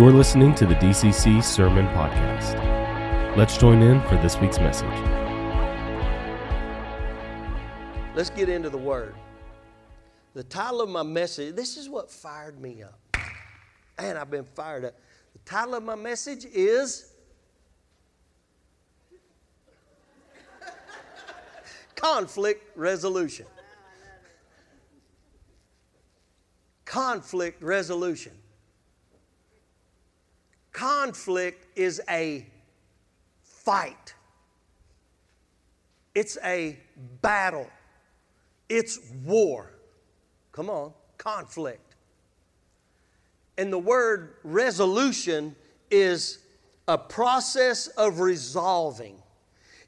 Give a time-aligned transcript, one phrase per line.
[0.00, 2.56] You're listening to the DCC Sermon Podcast.
[3.36, 4.88] Let's join in for this week's message.
[8.14, 9.14] Let's get into the Word.
[10.32, 12.98] The title of my message, this is what fired me up.
[14.00, 14.94] Man, I've been fired up.
[15.34, 17.12] The title of my message is
[21.94, 23.44] Conflict Resolution.
[26.86, 28.39] Conflict Resolution.
[30.72, 32.46] Conflict is a
[33.42, 34.14] fight,
[36.14, 36.78] it's a
[37.20, 37.68] battle,
[38.68, 39.72] it's war.
[40.52, 41.94] Come on, conflict.
[43.58, 45.54] And the word resolution
[45.90, 46.38] is
[46.88, 49.16] a process of resolving.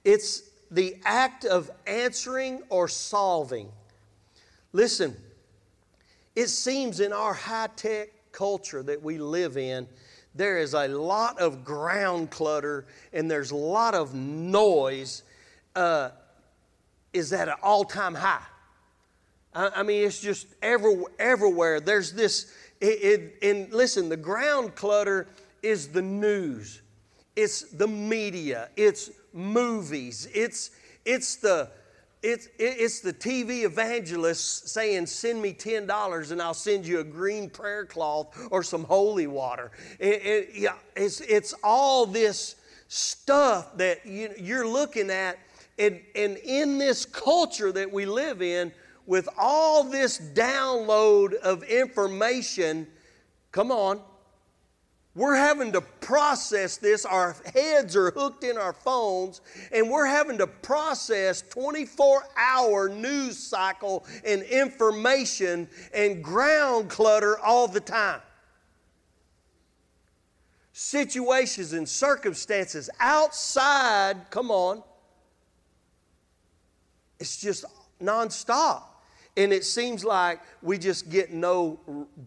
[0.04, 3.70] It's the act of answering or solving.
[4.72, 5.16] Listen,
[6.34, 9.86] it seems in our high tech culture that we live in,
[10.34, 15.22] there is a lot of ground clutter and there's a lot of noise.
[15.74, 16.10] Uh,
[17.12, 18.42] is at an all-time high?
[19.54, 21.80] I mean it's just every, everywhere.
[21.80, 25.26] There's this it, it, and listen the ground clutter
[25.62, 26.80] is the news.
[27.36, 28.70] It's the media.
[28.76, 30.28] It's movies.
[30.34, 30.70] It's
[31.04, 31.70] it's the
[32.22, 37.50] it's, it's the TV evangelist saying, Send me $10 and I'll send you a green
[37.50, 39.72] prayer cloth or some holy water.
[39.98, 42.56] It, it, yeah, it's, it's all this
[42.86, 45.38] stuff that you, you're looking at.
[45.78, 48.72] And, and in this culture that we live in,
[49.06, 52.86] with all this download of information,
[53.50, 54.00] come on,
[55.14, 57.04] we're having to process this.
[57.04, 63.38] Our heads are hooked in our phones, and we're having to process 24 hour news
[63.38, 68.20] cycle and information and ground clutter all the time.
[70.72, 74.82] Situations and circumstances outside, come on,
[77.20, 77.66] it's just
[78.00, 78.84] nonstop.
[79.36, 81.78] And it seems like we just get no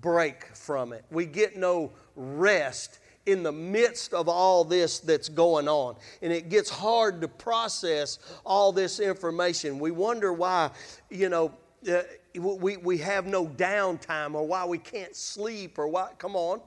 [0.02, 1.06] break from it.
[1.12, 5.96] We get no rest in the midst of all this that's going on.
[6.22, 9.80] And it gets hard to process all this information.
[9.80, 10.72] We wonder why,
[11.10, 11.52] you know,
[11.92, 12.02] uh,
[12.36, 16.10] we, we have no downtime or why we can't sleep or why.
[16.18, 16.62] Come on.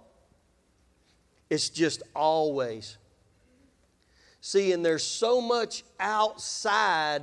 [1.50, 2.98] It's just always.
[4.40, 7.22] See, and there's so much outside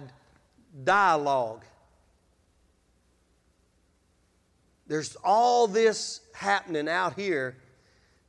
[0.84, 1.64] dialogue.
[4.88, 7.58] There's all this happening out here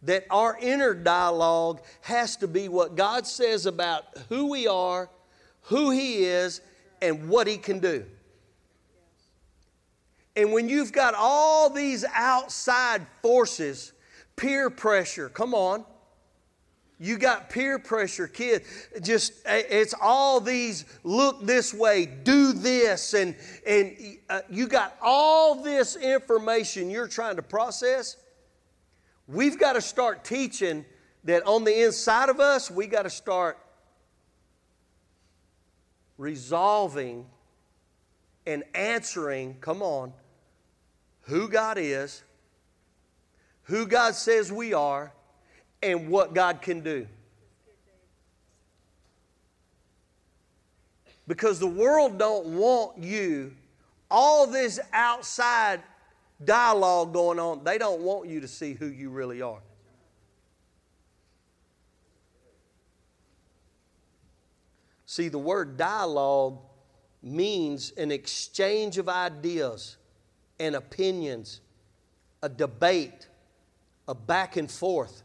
[0.03, 5.09] that our inner dialogue has to be what God says about who we are,
[5.63, 6.61] who He is,
[7.03, 8.05] and what He can do.
[10.37, 13.93] And when you've got all these outside forces,
[14.37, 15.85] peer pressure, come on.
[16.99, 18.63] You got peer pressure, kid.
[19.03, 23.37] Just it's all these look this way, do this, and
[23.67, 23.95] and
[24.31, 28.17] uh, you got all this information you're trying to process.
[29.29, 30.85] We've got to start teaching
[31.25, 33.59] that on the inside of us, we got to start
[36.17, 37.27] resolving
[38.47, 40.13] and answering, come on,
[41.23, 42.23] who God is,
[43.65, 45.13] who God says we are,
[45.83, 47.07] and what God can do.
[51.27, 53.53] Because the world don't want you
[54.09, 55.83] all this outside
[56.45, 59.61] dialogue going on, they don't want you to see who you really are.
[65.07, 66.59] See, the word dialogue
[67.23, 69.97] means an exchange of ideas
[70.59, 71.61] and opinions,
[72.43, 73.29] a debate,
[74.09, 75.23] a back and forth.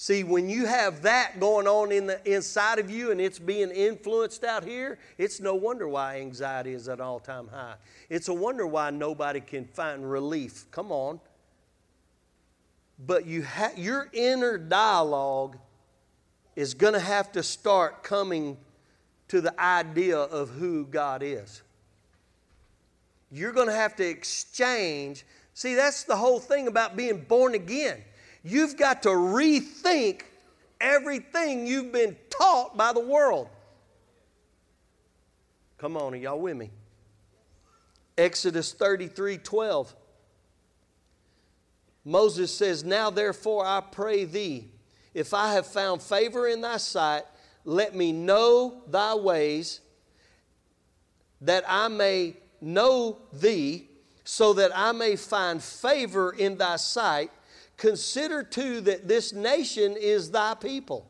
[0.00, 3.72] See, when you have that going on in the inside of you and it's being
[3.72, 7.74] influenced out here, it's no wonder why anxiety is at all time high.
[8.08, 10.66] It's a wonder why nobody can find relief.
[10.70, 11.18] Come on.
[13.04, 15.58] But you ha- your inner dialogue
[16.54, 18.56] is going to have to start coming
[19.26, 21.62] to the idea of who God is.
[23.32, 25.26] You're going to have to exchange.
[25.54, 28.04] See, that's the whole thing about being born again.
[28.42, 30.22] You've got to rethink
[30.80, 33.48] everything you've been taught by the world.
[35.78, 36.70] Come on, are y'all with me?
[38.16, 39.94] Exodus 33 12.
[42.04, 44.70] Moses says, Now therefore I pray thee,
[45.14, 47.24] if I have found favor in thy sight,
[47.64, 49.80] let me know thy ways,
[51.42, 53.88] that I may know thee,
[54.24, 57.30] so that I may find favor in thy sight
[57.78, 61.08] consider too that this nation is thy people.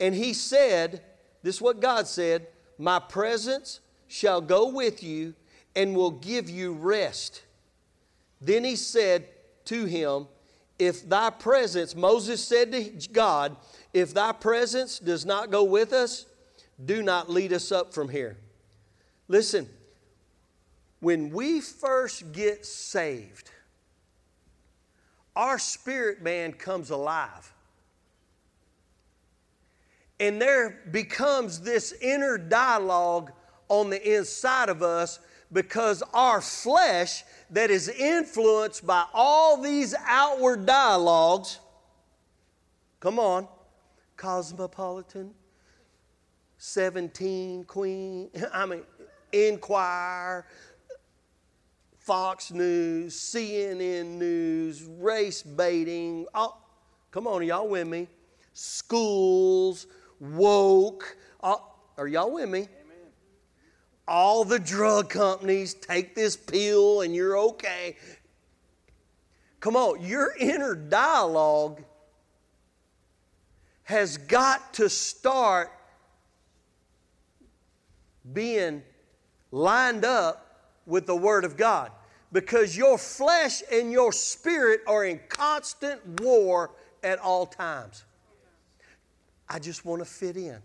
[0.00, 1.02] And he said,
[1.42, 2.48] This is what God said,
[2.78, 5.34] My presence shall go with you
[5.76, 7.42] and will give you rest.
[8.40, 9.28] Then he said
[9.66, 10.26] to him,
[10.78, 13.56] If thy presence, Moses said to God,
[13.92, 16.26] If thy presence does not go with us,
[16.84, 18.36] do not lead us up from here.
[19.26, 19.68] Listen,
[21.00, 23.50] when we first get saved,
[25.38, 27.54] our spirit man comes alive.
[30.18, 33.30] And there becomes this inner dialogue
[33.68, 35.20] on the inside of us
[35.52, 41.60] because our flesh, that is influenced by all these outward dialogues,
[42.98, 43.46] come on,
[44.16, 45.32] cosmopolitan,
[46.58, 48.82] 17 queen, I mean,
[49.32, 50.46] Enquirer,
[52.08, 56.24] Fox News, CNN News, race baiting.
[56.34, 56.66] All,
[57.10, 58.08] come on, y'all with me?
[58.54, 59.86] Schools,
[60.18, 61.18] woke.
[61.42, 62.66] Are y'all with me?
[64.06, 67.96] All the drug companies take this pill and you're okay.
[69.60, 71.84] Come on, your inner dialogue
[73.82, 75.70] has got to start
[78.32, 78.82] being
[79.50, 81.92] lined up with the Word of God
[82.32, 86.70] because your flesh and your spirit are in constant war
[87.02, 88.04] at all times.
[89.48, 90.58] I just want to fit in.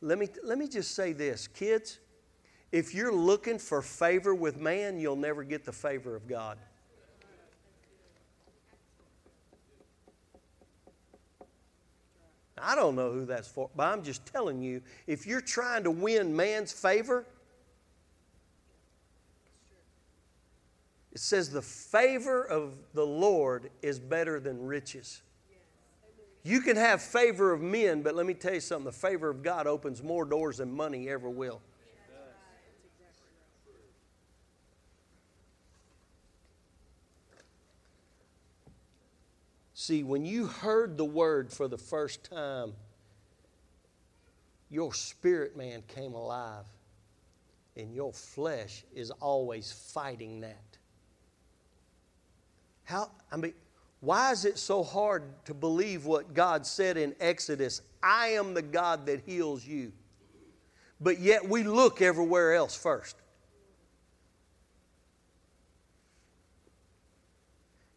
[0.00, 1.98] Let me, let me just say this kids,
[2.72, 6.58] if you're looking for favor with man, you'll never get the favor of God.
[12.62, 15.90] I don't know who that's for, but I'm just telling you if you're trying to
[15.90, 17.26] win man's favor,
[21.12, 25.22] It says, The favor of the Lord is better than riches.
[26.44, 29.42] You can have favor of men, but let me tell you something the favor of
[29.42, 31.60] God opens more doors than money ever will.
[39.74, 42.72] See, when you heard the word for the first time,
[44.70, 46.66] your spirit man came alive,
[47.76, 50.71] and your flesh is always fighting that.
[52.92, 53.54] How, I mean,
[54.00, 57.80] why is it so hard to believe what God said in Exodus?
[58.02, 59.92] I am the God that heals you.
[61.00, 63.16] But yet we look everywhere else first.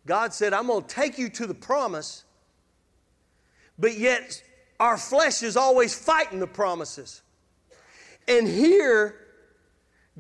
[0.06, 2.24] God said, I'm going to take you to the promise,
[3.78, 4.42] but yet
[4.80, 7.22] our flesh is always fighting the promises.
[8.30, 9.16] And here,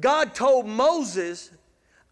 [0.01, 1.49] God told Moses,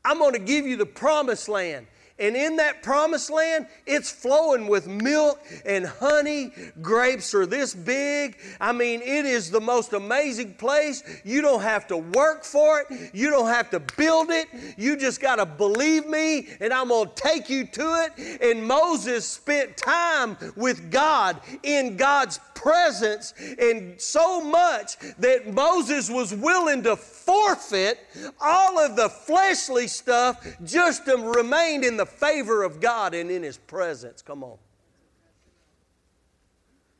[0.06, 1.88] I'm going to give you the promised land.
[2.19, 6.51] And in that promised land, it's flowing with milk and honey.
[6.80, 8.38] Grapes are this big.
[8.62, 11.04] I mean, it is the most amazing place.
[11.25, 14.48] You don't have to work for it, you don't have to build it.
[14.77, 18.42] You just got to believe me, and I'm going to take you to it.
[18.42, 26.33] And Moses spent time with God in God's presence, and so much that Moses was
[26.33, 28.00] willing to forfeit
[28.41, 33.43] all of the fleshly stuff just to remain in the favor of God and in
[33.43, 34.22] His presence.
[34.22, 34.58] Come on.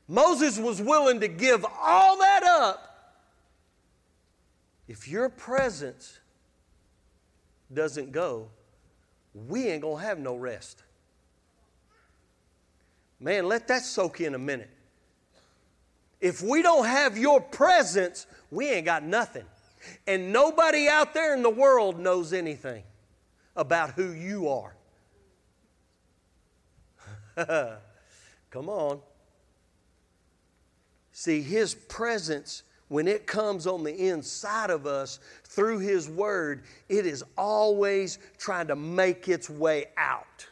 [0.08, 2.94] Moses was willing to give all that up
[4.88, 6.20] if your presence
[7.74, 8.50] doesn't go,
[9.34, 10.84] we ain't going to have no rest.
[13.20, 14.70] Man, let that soak in a minute.
[16.24, 19.44] If we don't have your presence, we ain't got nothing.
[20.08, 22.84] And nobody out there in the world knows anything
[23.58, 24.74] about who you are.
[28.52, 29.02] Come on.
[31.12, 37.06] See, His presence, when it comes on the inside of us through His Word, it
[37.06, 40.48] is always trying to make its way out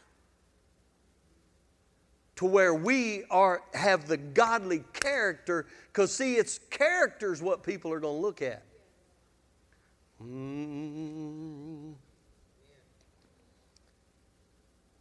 [2.42, 7.94] to where we are have the godly character because see it's character is what people
[7.94, 8.64] are going to look at.
[10.24, 11.94] Mm.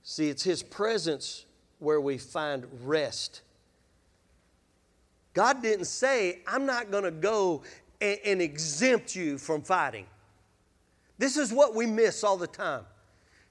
[0.02, 1.46] see it's his presence
[1.78, 3.40] where we find rest.
[5.32, 7.62] God didn't say i'm not going to go
[8.02, 10.04] and, and exempt you from fighting.
[11.16, 12.84] This is what we miss all the time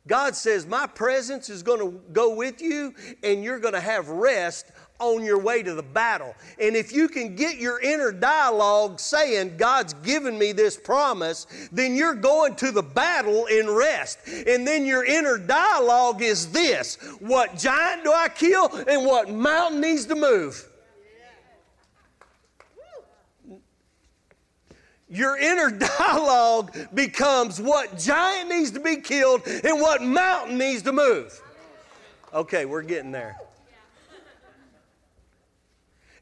[0.09, 4.09] God says, My presence is going to go with you, and you're going to have
[4.09, 4.65] rest
[4.99, 6.35] on your way to the battle.
[6.59, 11.95] And if you can get your inner dialogue saying, God's given me this promise, then
[11.95, 14.19] you're going to the battle in rest.
[14.27, 19.79] And then your inner dialogue is this what giant do I kill and what mountain
[19.79, 20.65] needs to move?
[25.09, 30.93] Your inner dialogue becomes what giant needs to be killed and what mountain needs to
[30.93, 31.41] move.
[32.33, 33.37] Okay, we're getting there.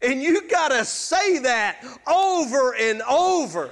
[0.01, 3.71] And you got to say that over and over.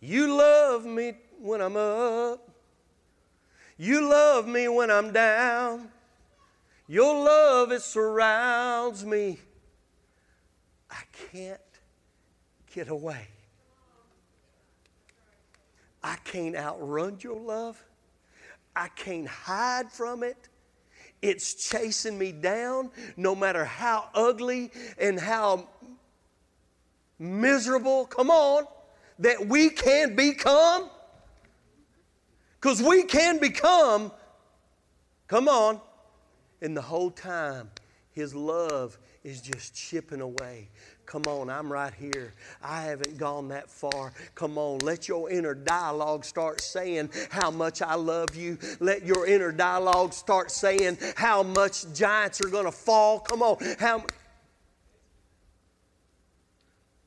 [0.00, 2.48] You love me when I'm up.
[3.76, 5.88] You love me when I'm down.
[6.86, 9.38] Your love, it surrounds me.
[10.96, 11.60] I can't
[12.74, 13.26] get away.
[16.02, 17.82] I can't outrun your love.
[18.74, 20.48] I can't hide from it.
[21.20, 25.68] It's chasing me down no matter how ugly and how
[27.18, 28.64] miserable, come on,
[29.18, 30.90] that we can become.
[32.60, 34.12] Because we can become,
[35.26, 35.80] come on,
[36.60, 37.70] and the whole time,
[38.12, 40.68] His love is just chipping away.
[41.04, 42.32] Come on, I'm right here.
[42.62, 44.12] I haven't gone that far.
[44.36, 48.56] Come on, let your inner dialogue start saying how much I love you.
[48.78, 53.18] Let your inner dialogue start saying how much giants are going to fall.
[53.18, 54.04] Come on, how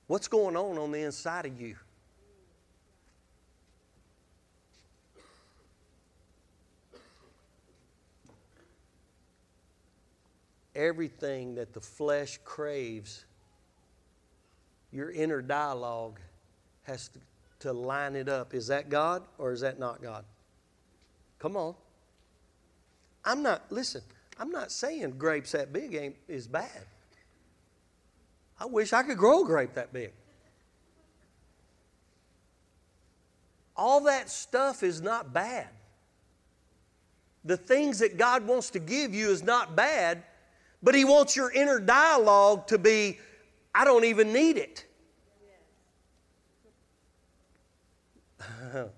[0.07, 1.75] What's going on on the inside of you?
[10.79, 13.25] Everything that the flesh craves,
[14.91, 16.19] your inner dialogue
[16.83, 17.19] has to,
[17.59, 18.53] to line it up.
[18.53, 20.23] Is that God or is that not God?
[21.37, 21.75] Come on.
[23.25, 24.01] I'm not, listen,
[24.39, 26.85] I'm not saying grapes that big ain't, is bad.
[28.59, 30.11] I wish I could grow a grape that big.
[33.75, 35.67] All that stuff is not bad.
[37.45, 40.23] The things that God wants to give you is not bad,
[40.81, 43.19] but He wants your inner dialogue to be,
[43.73, 44.85] I don't even need it.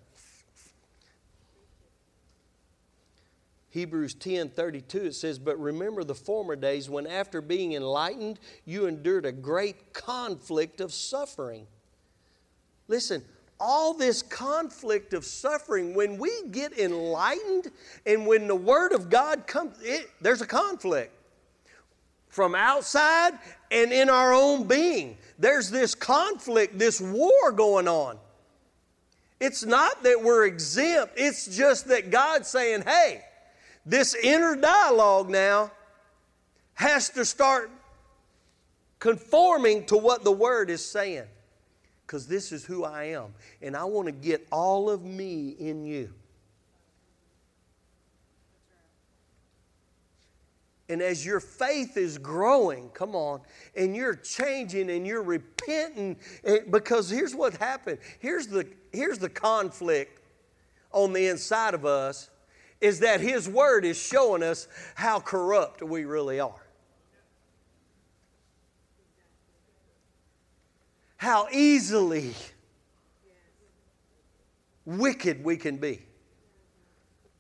[3.72, 8.86] Hebrews 10 32, it says, But remember the former days when, after being enlightened, you
[8.86, 11.66] endured a great conflict of suffering.
[12.88, 13.24] Listen,
[13.60, 17.72] all this conflict of suffering, when we get enlightened
[18.06, 21.14] and when the Word of God comes, it, there's a conflict
[22.32, 23.34] from outside
[23.70, 25.18] and in our own being.
[25.38, 28.18] There's this conflict, this war going on.
[29.40, 33.22] It's not that we're exempt, it's just that God's saying, hey,
[33.86, 35.72] this inner dialogue now
[36.76, 37.70] has to start
[39.00, 41.26] conforming to what the Word is saying.
[42.06, 43.34] Because this is who I am.
[43.62, 46.14] And I want to get all of me in you.
[50.92, 53.40] And as your faith is growing, come on,
[53.78, 58.00] and you're changing and you're repenting, eh, because here's what happened.
[58.20, 60.20] Here's the, here's the conflict
[60.92, 62.30] on the inside of us
[62.82, 66.68] is that His Word is showing us how corrupt we really are.
[71.16, 72.34] How easily
[74.84, 76.02] wicked we can be.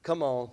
[0.03, 0.51] Come on.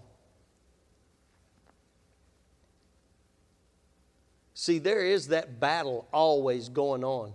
[4.61, 7.33] See, there is that battle always going on.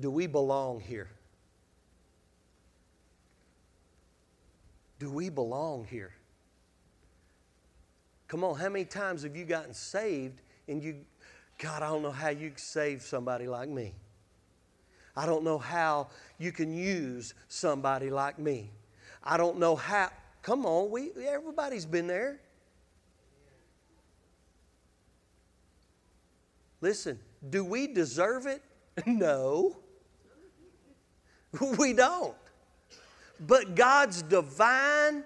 [0.00, 1.08] Do we belong here?
[4.98, 6.12] Do we belong here?
[8.26, 10.96] Come on, how many times have you gotten saved and you,
[11.56, 13.94] God, I don't know how you save somebody like me.
[15.14, 18.72] I don't know how you can use somebody like me.
[19.22, 20.10] I don't know how.
[20.42, 22.40] Come on, we everybody's been there.
[26.82, 28.62] Listen, do we deserve it?
[29.06, 29.78] No.
[31.78, 32.34] We don't.
[33.40, 35.24] But God's divine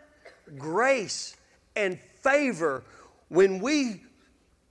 [0.56, 1.36] grace
[1.75, 2.84] and favor,
[3.28, 4.02] when we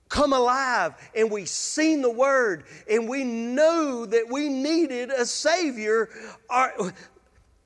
[0.08, 6.08] come alive and we seen the word and we knew that we needed a savior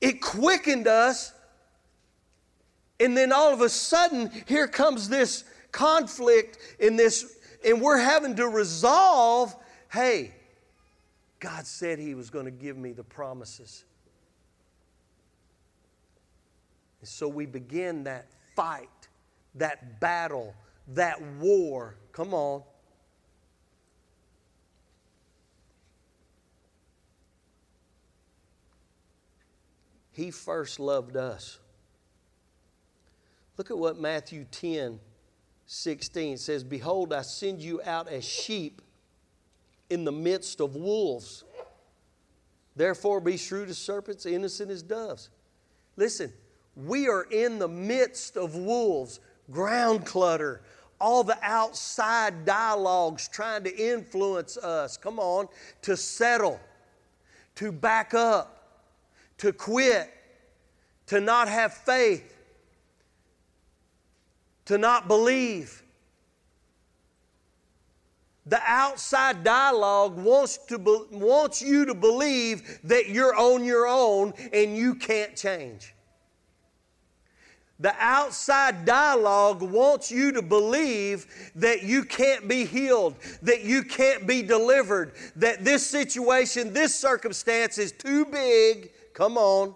[0.01, 1.33] it quickened us
[2.99, 8.37] and then all of a sudden here comes this conflict in this and we're having
[8.37, 9.55] to resolve
[9.93, 10.33] hey,
[11.41, 13.85] God said He was going to give me the promises.
[17.01, 18.89] And so we begin that fight
[19.57, 20.55] that battle,
[20.89, 21.97] that war.
[22.13, 22.63] Come on.
[30.13, 31.59] He first loved us.
[33.57, 35.01] Look at what Matthew 10
[35.73, 38.83] 16 says Behold, I send you out as sheep
[39.89, 41.45] in the midst of wolves.
[42.75, 45.31] Therefore, be shrewd as serpents, innocent as doves.
[45.97, 46.33] Listen,
[46.75, 49.21] we are in the midst of wolves,
[49.53, 50.63] ground clutter,
[51.01, 54.97] all the outside dialogues trying to influence us.
[54.97, 55.47] Come on,
[55.83, 56.59] to settle,
[57.55, 58.83] to back up,
[59.39, 60.13] to quit,
[61.07, 62.40] to not have faith,
[64.71, 65.83] to not believe.
[68.47, 74.33] The outside dialogue wants, to be, wants you to believe that you're on your own
[74.53, 75.93] and you can't change.
[77.81, 84.25] The outside dialogue wants you to believe that you can't be healed, that you can't
[84.25, 88.93] be delivered, that this situation, this circumstance is too big.
[89.15, 89.75] Come on.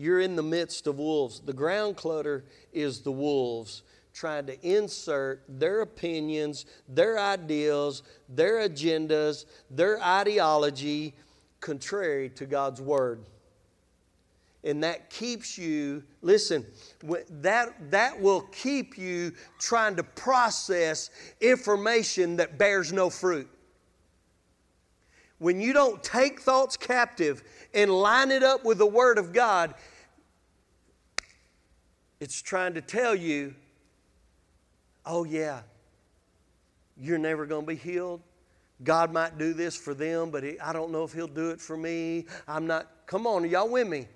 [0.00, 1.40] You're in the midst of wolves.
[1.40, 3.82] The ground clutter is the wolves
[4.14, 11.14] trying to insert their opinions, their ideals, their agendas, their ideology
[11.60, 13.26] contrary to God's word.
[14.64, 16.64] And that keeps you, listen,
[17.28, 21.10] that, that will keep you trying to process
[21.42, 23.50] information that bears no fruit.
[25.40, 27.42] When you don't take thoughts captive
[27.72, 29.74] and line it up with the Word of God,
[32.20, 33.54] it's trying to tell you,
[35.06, 35.62] oh, yeah,
[36.96, 38.20] you're never going to be healed.
[38.82, 41.76] God might do this for them, but I don't know if He'll do it for
[41.76, 42.26] me.
[42.46, 42.88] I'm not.
[43.06, 44.06] Come on, y'all with me?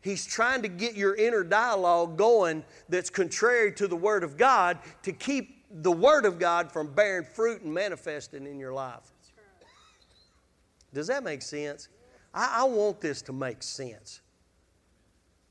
[0.00, 4.78] He's trying to get your inner dialogue going that's contrary to the Word of God
[5.04, 9.12] to keep the Word of God from bearing fruit and manifesting in your life.
[10.92, 11.88] Does that make sense?
[12.34, 14.20] I, I want this to make sense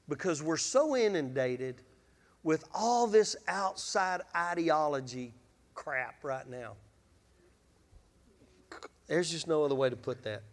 [0.07, 1.81] because we're so inundated
[2.43, 5.33] with all this outside ideology
[5.73, 6.73] crap right now.
[9.07, 10.43] There's just no other way to put that.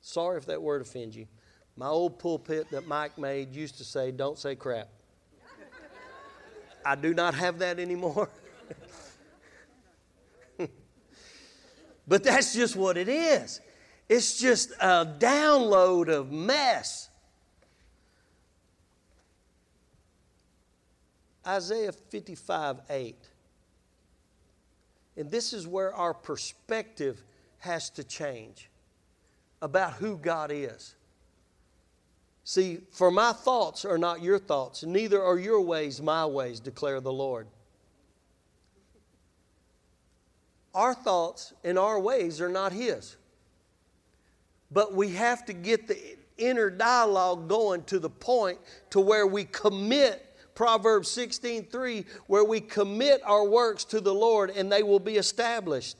[0.00, 1.26] Sorry if that word offends you.
[1.76, 4.88] My old pulpit that Mike made used to say, Don't say crap.
[6.84, 8.28] I do not have that anymore.
[12.08, 13.60] but that's just what it is.
[14.08, 17.07] It's just a download of mess.
[21.48, 23.16] Isaiah 55 8.
[25.16, 27.24] And this is where our perspective
[27.58, 28.68] has to change
[29.62, 30.94] about who God is.
[32.44, 37.00] See, for my thoughts are not your thoughts, neither are your ways my ways, declare
[37.00, 37.46] the Lord.
[40.74, 43.16] Our thoughts and our ways are not His.
[44.70, 45.98] But we have to get the
[46.36, 48.58] inner dialogue going to the point
[48.90, 50.27] to where we commit
[50.58, 55.96] Proverbs 16:3 where we commit our works to the Lord and they will be established.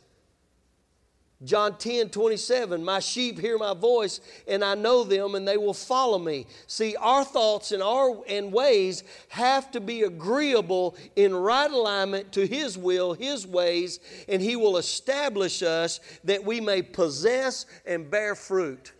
[1.45, 5.73] John 10, 27, my sheep hear my voice, and I know them, and they will
[5.73, 6.49] follow me.
[6.67, 12.45] See, our thoughts and our and ways have to be agreeable in right alignment to
[12.45, 18.35] His will, His ways, and He will establish us that we may possess and bear
[18.35, 18.93] fruit.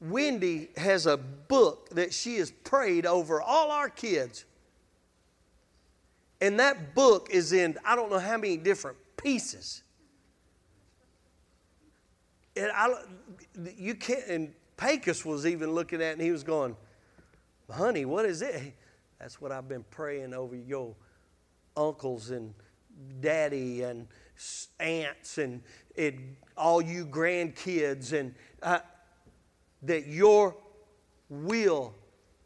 [0.00, 4.44] Wendy has a book that she has prayed over all our kids.
[6.40, 9.82] And that book is in, I don't know how many different pieces.
[12.56, 12.94] And I,
[13.76, 16.76] you can't, and Pecos was even looking at it and he was going,
[17.70, 18.74] honey, what is it?
[19.18, 20.94] That's what I've been praying over your
[21.76, 22.52] uncles and
[23.20, 24.06] daddy and
[24.78, 25.62] aunts and,
[25.96, 28.12] and all you grandkids.
[28.12, 28.80] And uh,
[29.86, 30.56] that your
[31.28, 31.94] will,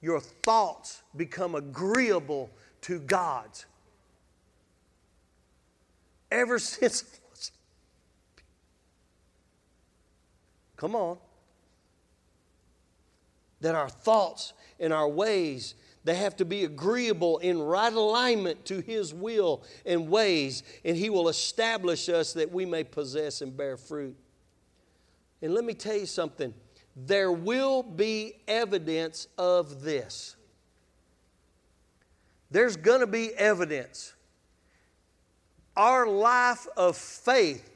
[0.01, 2.51] your thoughts become agreeable
[2.83, 3.67] to God's.
[6.31, 7.21] Ever since,
[10.77, 11.19] come on,
[13.61, 18.81] that our thoughts and our ways they have to be agreeable in right alignment to
[18.81, 23.77] His will and ways, and He will establish us that we may possess and bear
[23.77, 24.17] fruit.
[25.43, 26.55] And let me tell you something
[26.97, 30.37] there will be evidence of this.
[32.51, 34.15] There's going to be evidence.
[35.77, 37.71] Our life of faith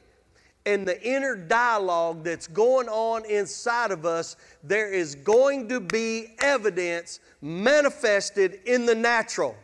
[0.65, 6.33] and the inner dialogue that's going on inside of us, there is going to be
[6.39, 9.55] evidence manifested in the natural.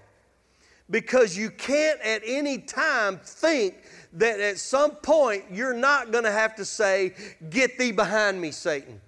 [0.89, 3.75] Because you can't at any time think
[4.13, 7.13] that at some point you're not going to have to say,
[7.49, 9.01] Get thee behind me, Satan.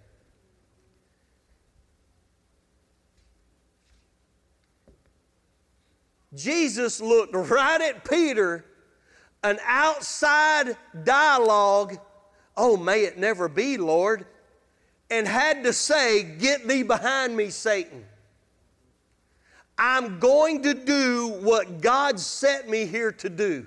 [6.36, 8.65] Jesus looked right at Peter,
[9.43, 11.98] an outside dialogue,
[12.58, 14.26] oh, may it never be, Lord,
[15.10, 18.06] and had to say, Get thee behind me, Satan.
[19.78, 23.65] I'm going to do what God set me here to do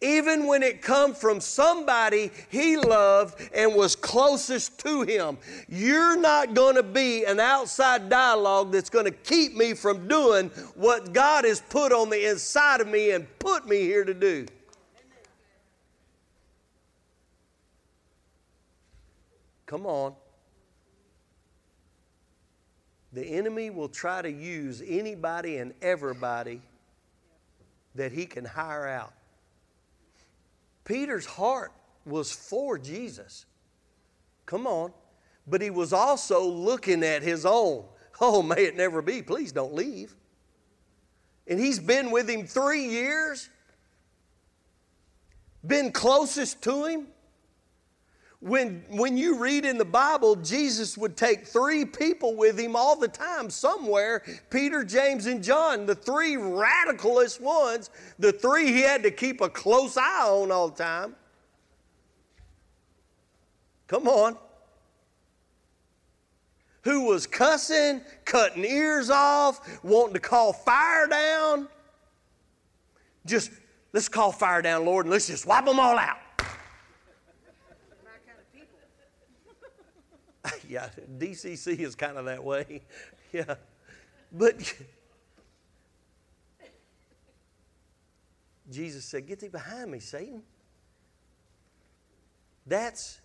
[0.00, 5.38] even when it come from somebody he loved and was closest to him.
[5.68, 10.50] You're not going to be an outside dialogue that's going to keep me from doing
[10.74, 14.46] what God has put on the inside of me and put me here to do.
[19.64, 20.14] Come on.
[23.12, 26.60] The enemy will try to use anybody and everybody
[27.94, 29.12] that he can hire out.
[30.86, 31.72] Peter's heart
[32.06, 33.44] was for Jesus.
[34.46, 34.92] Come on.
[35.46, 37.84] But he was also looking at his own.
[38.20, 39.20] Oh, may it never be.
[39.20, 40.14] Please don't leave.
[41.46, 43.50] And he's been with him three years,
[45.64, 47.06] been closest to him.
[48.40, 52.94] When, when you read in the Bible, Jesus would take three people with him all
[52.94, 59.02] the time, somewhere Peter, James, and John, the three radicalist ones, the three he had
[59.04, 61.16] to keep a close eye on all the time.
[63.86, 64.36] Come on.
[66.82, 71.68] Who was cussing, cutting ears off, wanting to call fire down.
[73.24, 73.50] Just,
[73.92, 76.18] let's call fire down, Lord, and let's just wipe them all out.
[80.68, 82.82] yeah, DCC is kind of that way.
[83.32, 83.54] yeah.
[84.32, 84.56] But
[88.70, 90.42] Jesus said, Get thee behind me, Satan.
[92.66, 93.20] That's,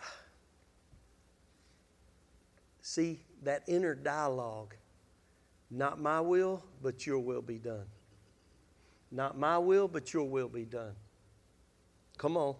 [2.82, 4.74] see, that inner dialogue.
[5.70, 7.84] Not my will, but your will be done.
[9.10, 10.94] Not my will, but your will be done.
[12.16, 12.56] Come on.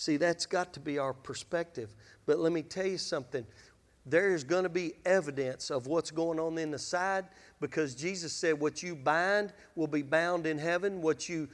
[0.00, 1.94] See, that's got to be our perspective.
[2.24, 3.44] But let me tell you something.
[4.06, 7.26] There is going to be evidence of what's going on in the side
[7.60, 11.50] because Jesus said, What you bind will be bound in heaven, what you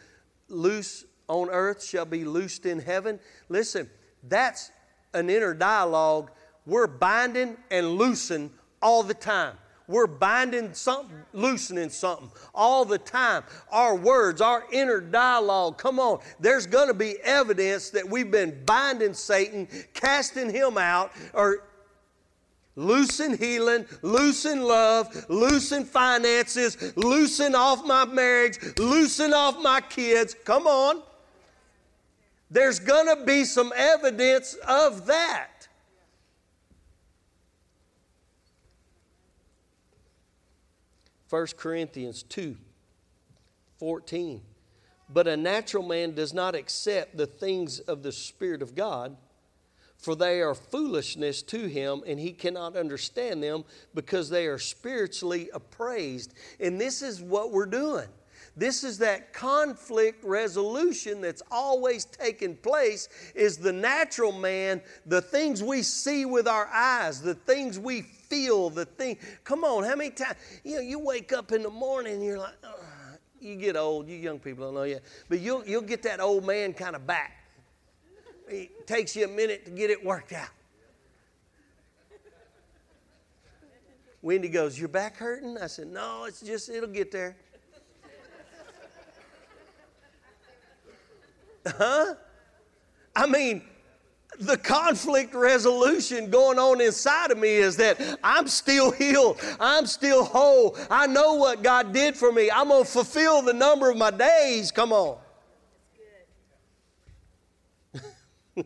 [0.49, 3.19] loose on earth shall be loosed in heaven.
[3.49, 3.91] Listen,
[4.23, 4.71] that's
[5.13, 6.31] an inner dialogue.
[6.67, 9.57] We're binding and loosing all the time.
[9.89, 13.45] We're binding something, loosening something all the time.
[13.71, 16.21] Our words, our inner dialogue, come on.
[16.41, 21.63] There's going to be evidence that we've been binding Satan, casting him out, or
[22.75, 30.35] loosen healing, loosen love, loosen finances, loosen off my marriage, loosen off my kids.
[30.45, 31.03] Come on.
[32.51, 35.49] There's going to be some evidence of that.
[41.31, 42.57] 1 Corinthians 2
[43.79, 44.41] 14.
[45.09, 49.17] But a natural man does not accept the things of the Spirit of God,
[49.99, 55.49] for they are foolishness to him, and he cannot understand them because they are spiritually
[55.55, 56.35] appraised.
[56.59, 58.09] And this is what we're doing.
[58.57, 65.63] This is that conflict resolution that's always taking place is the natural man, the things
[65.63, 69.19] we see with our eyes, the things we feel, the thing.
[69.45, 72.39] Come on, how many times, you know, you wake up in the morning and you're
[72.39, 72.79] like, oh,
[73.41, 76.47] you get old, you young people don't know yet, but you'll, you'll get that old
[76.47, 77.45] man kind of back.
[78.49, 80.49] It takes you a minute to get it worked out.
[84.23, 85.57] Wendy goes, Your back hurting?
[85.59, 87.37] I said, No, it's just, it'll get there.
[91.67, 92.15] Huh?
[93.17, 93.63] I mean,
[94.41, 99.41] the conflict resolution going on inside of me is that I'm still healed.
[99.59, 100.77] I'm still whole.
[100.91, 102.51] I know what God did for me.
[102.51, 104.71] I'm going to fulfill the number of my days.
[104.71, 105.19] Come on.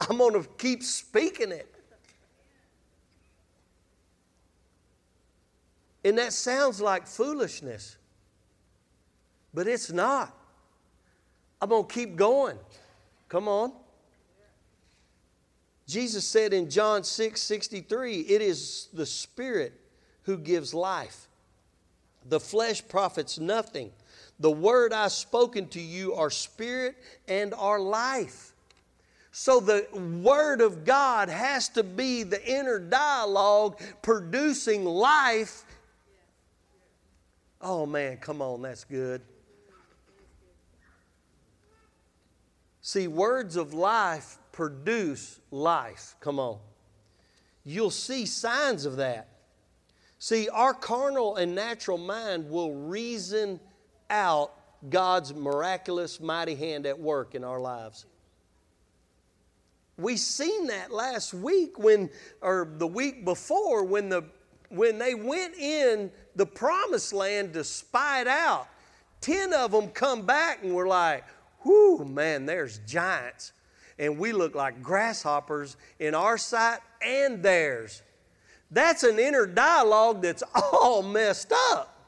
[0.00, 1.66] I'm going to keep speaking it.
[6.02, 7.98] And that sounds like foolishness,
[9.52, 10.34] but it's not.
[11.60, 12.56] I'm going to keep going.
[13.28, 13.72] Come on.
[15.90, 19.72] Jesus said in John 6 63, it is the Spirit
[20.22, 21.26] who gives life.
[22.28, 23.90] The flesh profits nothing.
[24.38, 28.52] The word I've spoken to you are spirit and are life.
[29.32, 29.86] So the
[30.22, 35.64] Word of God has to be the inner dialogue producing life.
[37.60, 39.22] Oh man, come on, that's good.
[42.80, 46.16] See, words of life produce life.
[46.20, 46.58] Come on.
[47.64, 49.28] You'll see signs of that.
[50.18, 53.60] See, our carnal and natural mind will reason
[54.08, 54.52] out
[54.88, 58.06] God's miraculous, mighty hand at work in our lives.
[59.96, 62.10] We seen that last week when,
[62.40, 64.24] or the week before, when the
[64.70, 68.68] when they went in the promised land to spy it out.
[69.20, 71.24] Ten of them come back and were like,
[71.64, 73.52] whoo, man, there's giants.
[74.00, 78.00] And we look like grasshoppers in our sight and theirs.
[78.70, 81.98] That's an inner dialogue that's all messed up.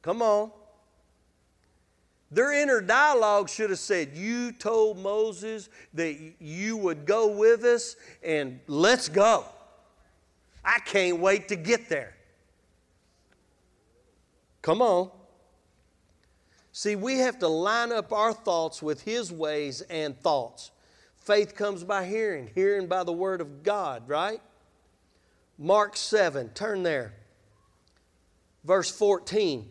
[0.00, 0.52] Come on.
[2.30, 7.96] Their inner dialogue should have said, You told Moses that you would go with us,
[8.22, 9.44] and let's go.
[10.64, 12.14] I can't wait to get there.
[14.62, 15.10] Come on.
[16.72, 20.70] See, we have to line up our thoughts with His ways and thoughts.
[21.16, 24.40] Faith comes by hearing, hearing by the Word of God, right?
[25.58, 27.12] Mark 7, turn there.
[28.64, 29.68] Verse 14.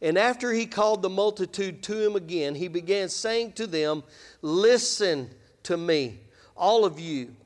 [0.00, 4.02] And after he called the multitude to him again, he began saying to them,
[4.40, 5.30] Listen
[5.62, 6.18] to me,
[6.56, 7.36] all of you,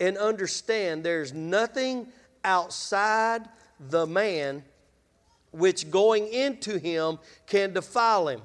[0.00, 2.06] and understand there's nothing
[2.42, 3.46] outside
[3.78, 4.64] the man
[5.56, 8.42] which going into him can defile him.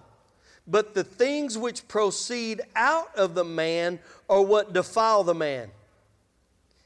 [0.67, 5.69] But the things which proceed out of the man are what defile the man.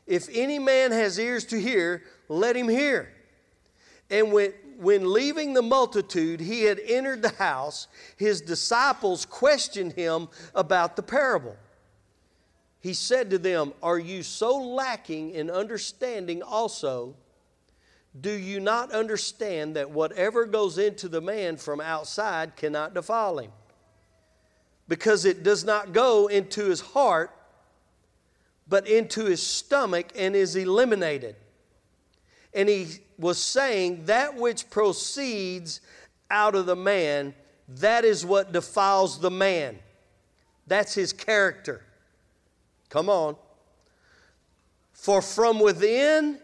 [0.08, 3.12] If any man has ears to hear, let him hear.
[4.10, 10.28] And when, when leaving the multitude, he had entered the house, his disciples questioned him
[10.54, 11.56] about the parable.
[12.80, 17.16] He said to them, Are you so lacking in understanding also?
[18.20, 23.52] Do you not understand that whatever goes into the man from outside cannot defile him?
[24.88, 27.32] Because it does not go into his heart,
[28.68, 31.36] but into his stomach and is eliminated.
[32.54, 35.82] And he was saying, That which proceeds
[36.32, 37.34] out of the man,
[37.68, 39.78] that is what defiles the man.
[40.68, 41.84] That's his character.
[42.90, 43.36] Come on.
[44.94, 46.40] For from within,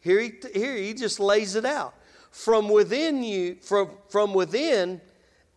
[0.00, 1.94] here he, here he just lays it out.
[2.30, 5.00] From within you, from, from within,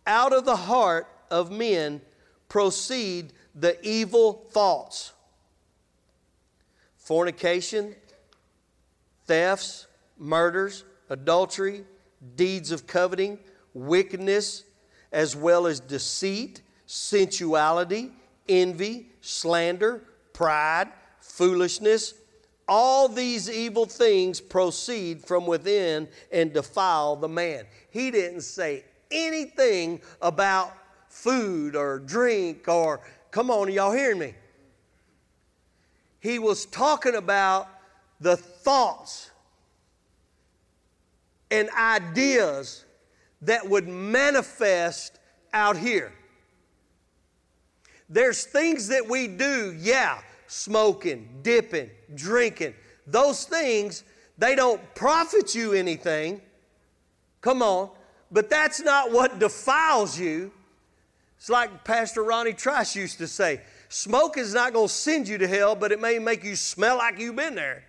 [0.06, 2.00] out of the heart of men
[2.48, 5.12] proceed the evil thoughts
[6.96, 7.94] fornication,
[9.26, 9.86] thefts,
[10.18, 11.84] murders, adultery,
[12.36, 13.38] deeds of coveting,
[13.74, 14.64] wickedness,
[15.10, 18.12] as well as deceit, sensuality,
[18.48, 20.88] envy, slander, pride,
[21.20, 22.14] foolishness.
[22.74, 27.66] All these evil things proceed from within and defile the man.
[27.90, 30.72] He didn't say anything about
[31.10, 34.32] food or drink or, come on, y'all hearing me?
[36.18, 37.68] He was talking about
[38.20, 39.30] the thoughts
[41.50, 42.86] and ideas
[43.42, 45.18] that would manifest
[45.52, 46.10] out here.
[48.08, 52.74] There's things that we do, yeah, smoking, dipping, drinking.
[53.06, 54.04] Those things,
[54.36, 56.42] they don't profit you anything.
[57.40, 57.90] Come on.
[58.30, 60.52] But that's not what defiles you.
[61.38, 65.38] It's like Pastor Ronnie Trice used to say smoke is not going to send you
[65.38, 67.84] to hell, but it may make you smell like you've been there.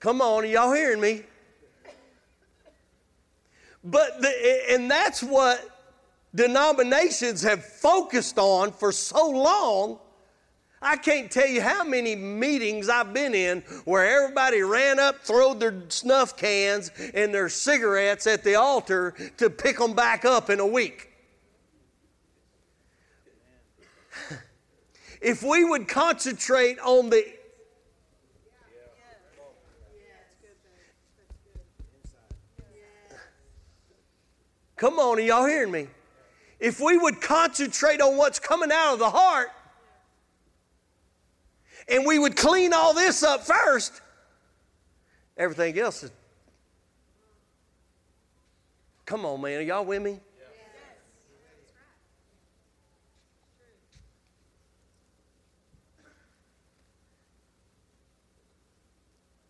[0.00, 1.24] Come on, are y'all hearing me?
[3.84, 5.75] But the, and that's what
[6.36, 9.98] denominations have focused on for so long.
[10.80, 15.58] I can't tell you how many meetings I've been in where everybody ran up, throwed
[15.58, 20.60] their snuff cans and their cigarettes at the altar to pick them back up in
[20.60, 21.10] a week.
[25.20, 27.24] if we would concentrate on the
[34.76, 35.86] Come on, are y'all hearing me?
[36.58, 39.48] If we would concentrate on what's coming out of the heart
[41.88, 44.00] and we would clean all this up first,
[45.36, 46.10] everything else is.
[49.04, 49.58] Come on, man.
[49.58, 50.18] Are y'all with me?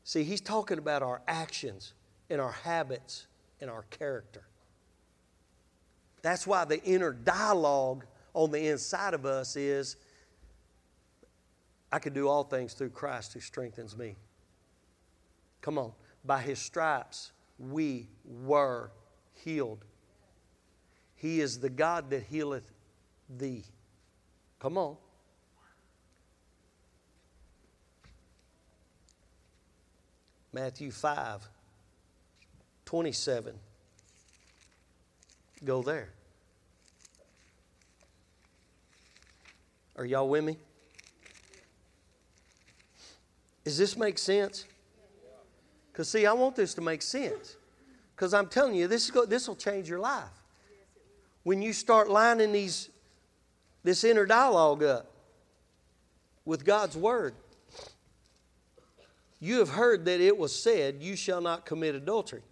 [0.05, 1.93] See, he's talking about our actions.
[2.29, 3.27] and our habits,
[3.61, 4.43] and our character.
[6.27, 9.95] That's why the inner dialogue on the inside of us is
[11.93, 14.17] I can do all things through Christ who strengthens me.
[15.61, 15.93] Come on.
[16.25, 18.91] By his stripes, we were
[19.35, 19.85] healed.
[21.15, 22.73] He is the God that healeth
[23.31, 23.63] thee.
[24.59, 24.97] Come on.
[30.53, 31.49] Matthew 5,
[32.85, 33.55] 27.
[35.65, 36.11] Go there.
[39.97, 40.59] Are y'all with me?
[43.65, 44.65] Does this make sense?
[45.91, 47.57] Because, see, I want this to make sense.
[48.15, 50.25] Because I'm telling you, this, go, this will change your life.
[51.43, 52.91] When you start lining these,
[53.83, 55.11] this inner dialogue up
[56.45, 57.35] with God's Word,
[59.41, 62.43] you have heard that it was said, You shall not commit adultery.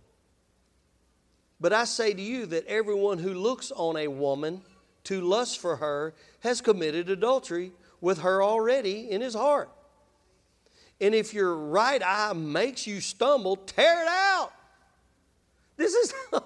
[1.65, 4.61] But I say to you that everyone who looks on a woman
[5.05, 7.73] to lust for her has committed adultery
[8.03, 9.71] with her already in his heart.
[11.01, 14.53] And if your right eye makes you stumble, tear it out.
[15.79, 16.13] This is,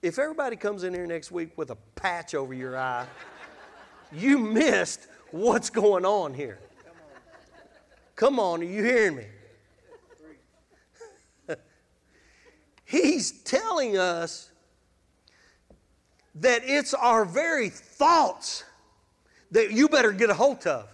[0.00, 3.06] if everybody comes in here next week with a patch over your eye,
[4.10, 6.60] you missed what's going on here.
[8.14, 9.26] Come on, are you hearing me?
[12.86, 14.50] He's telling us
[16.36, 18.62] that it's our very thoughts
[19.50, 20.88] that you better get a hold of.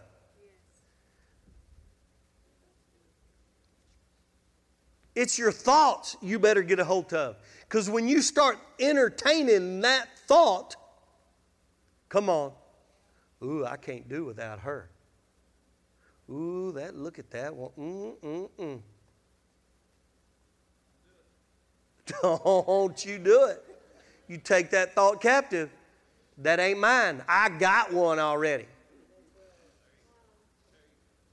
[5.15, 7.37] It's your thoughts you better get a hold of.
[7.61, 10.75] Because when you start entertaining that thought,
[12.09, 12.53] come on,
[13.45, 14.89] ooh, I can't do without her.
[16.31, 17.71] Ooh, that look at that one.
[17.79, 18.81] Mm, mm, mm.
[22.23, 23.65] Don't you do it.
[24.29, 25.71] You take that thought captive.
[26.39, 27.23] That ain't mine.
[27.29, 28.67] I got one already.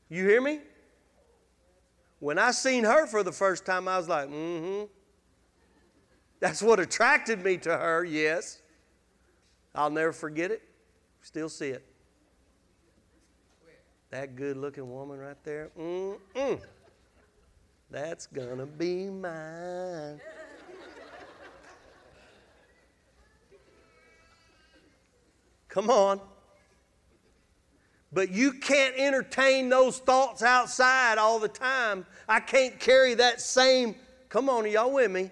[0.10, 0.60] You hear me?
[2.20, 4.86] When I seen her for the first time, I was like, mm-hmm.
[6.40, 8.62] That's what attracted me to her, yes.
[9.76, 10.62] I'll never forget it.
[11.22, 11.86] Still see it.
[14.10, 16.60] That good looking woman right there, mm-mm.
[17.92, 20.20] That's gonna be mine.
[25.70, 26.20] Come on.
[28.12, 32.08] But you can't entertain those thoughts outside all the time.
[32.28, 33.94] I can't carry that same.
[34.30, 35.30] Come on, y'all with me?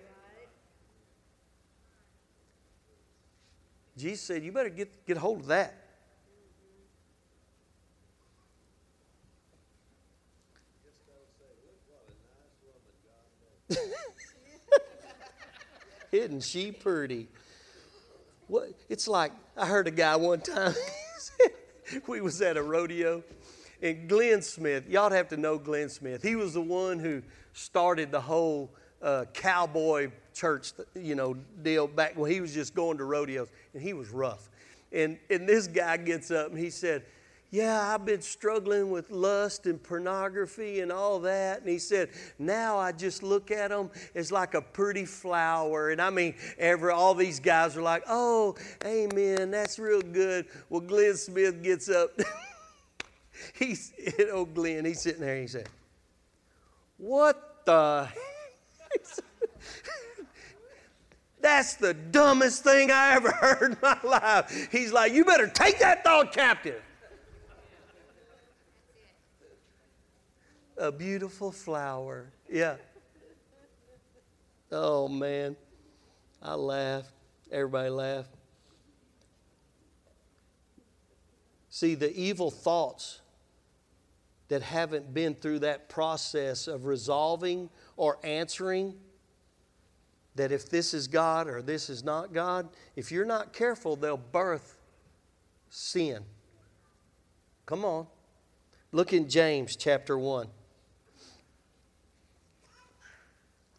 [3.97, 5.73] Jesus said, You better get, get hold of that.
[16.11, 17.27] Isn't she pretty?
[18.47, 18.69] What?
[18.89, 20.73] It's like I heard a guy one time.
[22.07, 23.23] we was at a rodeo,
[23.81, 24.87] and Glenn Smith.
[24.89, 26.23] Y'all have to know Glenn Smith.
[26.23, 27.21] He was the one who
[27.53, 28.69] started the whole
[29.01, 33.81] uh, cowboy church, you know, deal back when he was just going to rodeos, and
[33.81, 34.49] he was rough.
[34.93, 37.03] And and this guy gets up and he said,
[37.49, 41.61] yeah, I've been struggling with lust and pornography and all that.
[41.61, 45.91] And he said, now I just look at them as like a pretty flower.
[45.91, 50.47] And I mean, every, all these guys are like, oh, amen, that's real good.
[50.69, 52.19] Well, Glenn Smith gets up.
[53.57, 53.93] he's,
[54.31, 55.69] oh, Glenn, he's sitting there and he said,
[56.97, 58.09] what the?
[61.39, 64.69] That's the dumbest thing I ever heard in my life.
[64.71, 66.81] He's like, You better take that thought captive.
[70.77, 72.31] A beautiful flower.
[72.49, 72.75] Yeah.
[74.71, 75.55] Oh, man.
[76.41, 77.11] I laughed.
[77.51, 78.31] Everybody laughed.
[81.69, 83.21] See, the evil thoughts
[84.47, 88.95] that haven't been through that process of resolving or answering
[90.35, 94.17] that if this is God or this is not God, if you're not careful, they'll
[94.17, 94.79] birth
[95.69, 96.23] sin.
[97.65, 98.07] Come on.
[98.91, 100.47] Look in James chapter 1.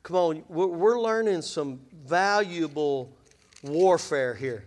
[0.09, 3.12] Come on, we're learning some valuable
[3.62, 4.64] warfare here.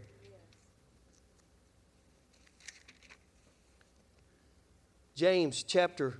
[5.15, 6.19] James chapter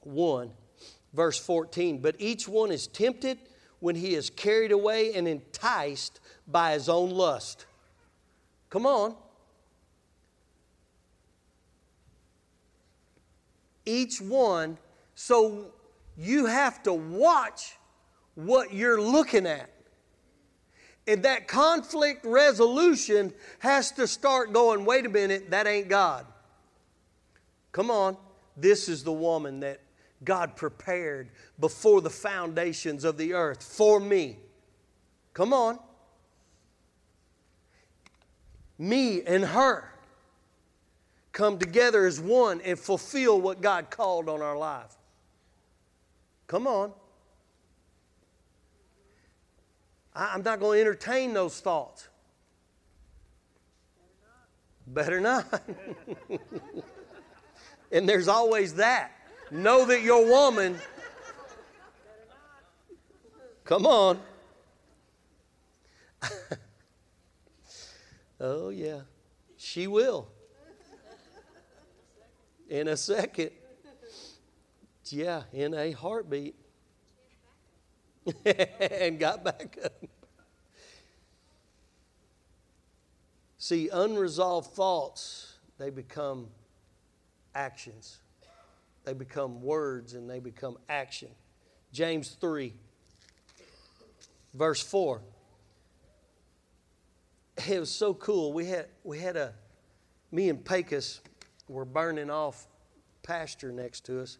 [0.00, 0.50] 1,
[1.14, 1.98] verse 14.
[1.98, 3.38] But each one is tempted
[3.78, 6.18] when he is carried away and enticed
[6.48, 7.66] by his own lust.
[8.70, 9.14] Come on.
[13.86, 14.78] Each one,
[15.14, 15.66] so
[16.16, 17.76] you have to watch
[18.34, 19.70] what you're looking at.
[21.06, 26.26] And that conflict resolution has to start going, wait a minute, that ain't God.
[27.72, 28.16] Come on,
[28.56, 29.80] this is the woman that
[30.24, 34.38] God prepared before the foundations of the earth for me.
[35.34, 35.78] Come on.
[38.78, 39.92] Me and her
[41.32, 44.94] come together as one and fulfill what God called on our life.
[46.46, 46.92] Come on.
[50.14, 52.08] I'm not going to entertain those thoughts.
[54.86, 55.62] Better not.
[57.92, 59.12] and there's always that.
[59.50, 60.78] Know that your woman.
[63.64, 64.18] Come on.
[68.40, 69.00] oh, yeah.
[69.56, 70.28] She will.
[72.68, 73.50] In a second.
[75.06, 76.54] Yeah, in a heartbeat.
[78.44, 79.92] and got back up.
[83.58, 86.48] See, unresolved thoughts, they become
[87.54, 88.18] actions.
[89.04, 91.28] They become words and they become action.
[91.92, 92.72] James 3,
[94.54, 95.20] verse 4.
[97.68, 98.52] It was so cool.
[98.52, 99.52] We had, we had a,
[100.30, 101.20] me and Pecos
[101.68, 102.66] were burning off
[103.22, 104.38] pasture next to us.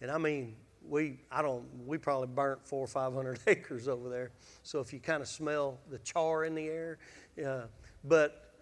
[0.00, 0.56] And I mean,
[0.88, 4.30] we I don't we probably burnt four or five hundred acres over there.
[4.62, 6.98] So if you kind of smell the char in the air,
[7.44, 7.62] uh,
[8.04, 8.52] but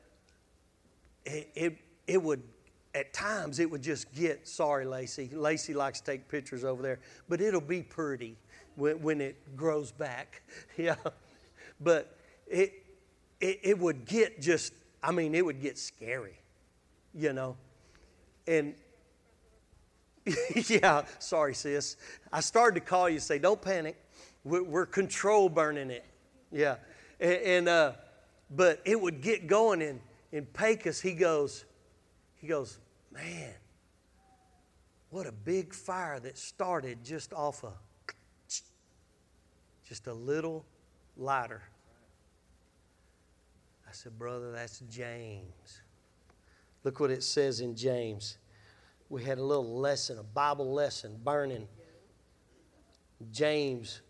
[1.24, 2.42] it, it it would
[2.94, 5.30] at times it would just get sorry Lacey.
[5.32, 6.98] Lacey likes to take pictures over there,
[7.28, 8.36] but it'll be pretty
[8.76, 10.42] when, when it grows back.
[10.76, 10.96] Yeah,
[11.80, 12.72] but it,
[13.40, 14.72] it it would get just
[15.02, 16.38] I mean it would get scary,
[17.14, 17.56] you know,
[18.46, 18.74] and
[20.68, 21.96] yeah, sorry, sis.
[22.32, 23.96] I started to call you say, don't panic.
[24.44, 26.04] We're, we're control burning it.
[26.50, 26.76] Yeah.
[27.20, 27.92] And, and uh,
[28.50, 30.00] but it would get going in,
[30.32, 31.00] in Pecos.
[31.00, 31.64] He goes,
[32.36, 32.78] he goes,
[33.12, 33.52] man,
[35.10, 37.72] what a big fire that started just off a,
[39.88, 40.64] just a little
[41.16, 41.62] lighter.
[43.88, 45.80] I said, brother, that's James.
[46.82, 48.38] Look what it says in James
[49.08, 51.68] we had a little lesson, a Bible lesson, burning.
[53.30, 54.02] James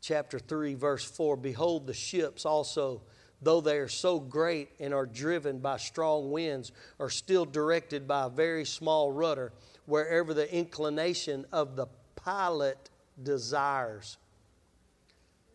[0.00, 3.02] chapter 3, verse 4 Behold, the ships also,
[3.40, 8.26] though they are so great and are driven by strong winds, are still directed by
[8.26, 9.52] a very small rudder
[9.86, 12.90] wherever the inclination of the pilot
[13.22, 14.16] desires.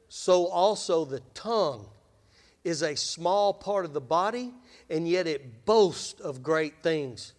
[0.09, 1.87] So also the tongue
[2.63, 4.53] is a small part of the body,
[4.89, 7.33] and yet it boasts of great things.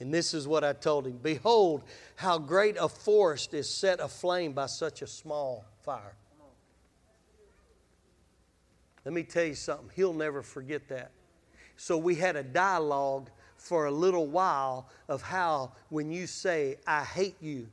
[0.00, 1.82] And this is what I told him Behold,
[2.16, 6.14] how great a forest is set aflame by such a small fire.
[9.04, 11.10] Let me tell you something, he'll never forget that.
[11.76, 17.04] So we had a dialogue for a little while of how when you say, I
[17.04, 17.68] hate you,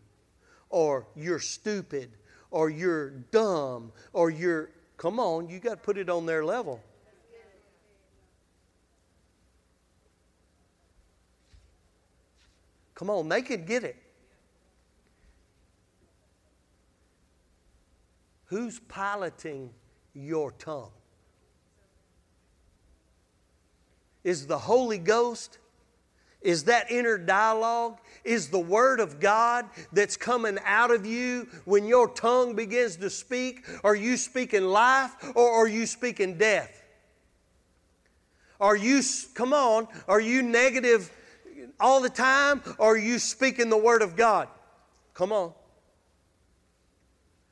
[0.70, 2.12] or you're stupid,
[2.52, 6.82] or you're dumb, or you're, come on, you got to put it on their level.
[12.98, 13.96] Come on, they can get it.
[18.46, 19.70] Who's piloting
[20.16, 20.90] your tongue?
[24.24, 25.60] Is the Holy Ghost?
[26.42, 28.00] Is that inner dialogue?
[28.24, 33.12] Is the Word of God that's coming out of you when your tongue begins to
[33.12, 33.64] speak?
[33.84, 36.84] Are you speaking life or are you speaking death?
[38.60, 39.04] Are you,
[39.36, 41.12] come on, are you negative
[41.80, 44.48] all the time or are you speaking the Word of God?
[45.14, 45.54] Come on.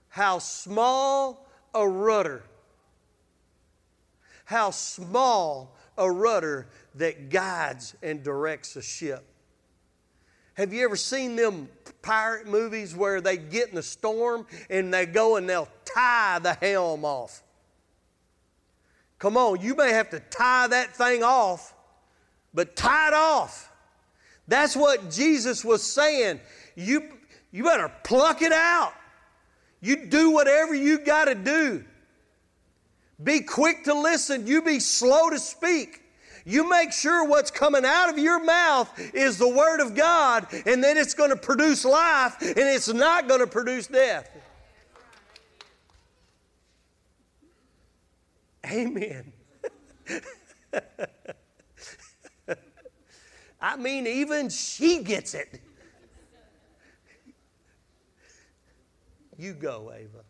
[0.09, 2.43] How small a rudder.
[4.45, 9.25] How small a rudder that guides and directs a ship.
[10.55, 11.67] Have you ever seen them
[12.01, 16.53] pirate movies where they get in a storm and they go and they'll tie the
[16.53, 17.43] helm off?
[19.19, 21.73] Come on, you may have to tie that thing off,
[22.53, 23.71] but tie it off.
[24.47, 26.39] That's what Jesus was saying.
[26.75, 27.09] You,
[27.51, 28.93] you better pluck it out.
[29.81, 31.83] You do whatever you got to do.
[33.23, 34.45] Be quick to listen.
[34.45, 36.01] You be slow to speak.
[36.45, 40.83] You make sure what's coming out of your mouth is the Word of God, and
[40.83, 44.29] then it's going to produce life and it's not going to produce death.
[48.65, 49.33] Amen.
[53.59, 55.61] I mean, even she gets it.
[59.37, 60.23] You go, Ava.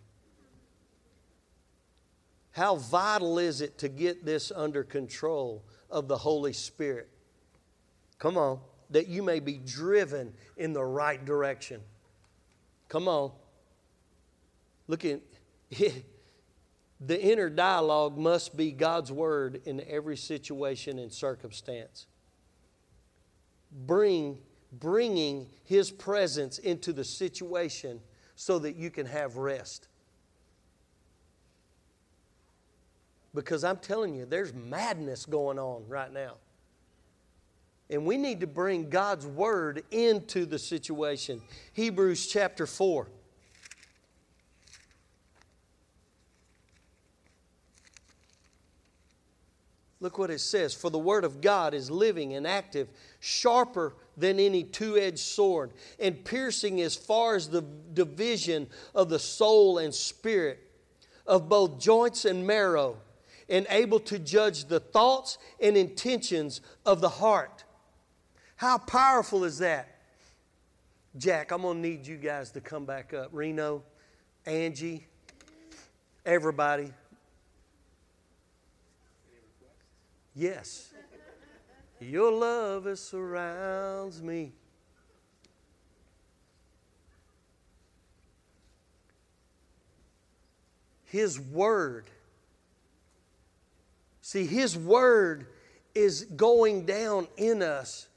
[2.51, 7.09] How vital is it to get this under control of the Holy Spirit?
[8.17, 8.59] Come on,
[8.91, 11.81] that you may be driven in the right direction.
[12.87, 13.31] Come on.
[14.87, 15.19] Look at
[17.01, 22.07] the inner dialogue must be God's word in every situation and circumstance.
[23.75, 24.39] Bring
[24.79, 28.01] bringing his presence into the situation
[28.35, 29.87] so that you can have rest.
[33.33, 36.35] Because I'm telling you, there's madness going on right now.
[37.89, 41.41] And we need to bring God's word into the situation.
[41.73, 43.07] Hebrews chapter 4.
[50.05, 50.71] Look what it says.
[50.71, 52.89] For the word of God is living and active,
[53.19, 57.63] sharper than any two edged sword, and piercing as far as the
[57.95, 60.59] division of the soul and spirit,
[61.25, 62.97] of both joints and marrow,
[63.49, 67.63] and able to judge the thoughts and intentions of the heart.
[68.57, 70.01] How powerful is that?
[71.17, 73.29] Jack, I'm going to need you guys to come back up.
[73.31, 73.81] Reno,
[74.45, 75.07] Angie,
[76.27, 76.93] everybody.
[80.35, 80.93] Yes.
[82.01, 84.51] Your love surrounds me.
[91.05, 92.09] His Word.
[94.21, 95.47] See, His Word
[95.93, 98.09] is going down in us,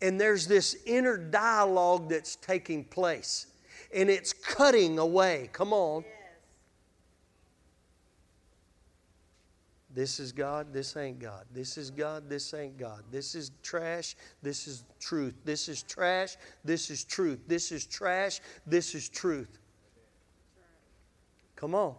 [0.00, 3.46] and there's this inner dialogue that's taking place,
[3.94, 5.50] and it's cutting away.
[5.52, 6.04] Come on.
[9.96, 11.46] This is God, this ain't God.
[11.54, 13.02] This is God, this ain't God.
[13.10, 15.34] This is trash, this is truth.
[15.46, 17.40] This is trash, this is truth.
[17.48, 19.58] This is trash, this is truth.
[21.56, 21.94] Come on.